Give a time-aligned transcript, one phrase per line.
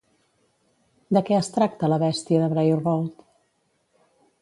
[1.17, 3.25] De què es tracta la Bèstia de Bray Road?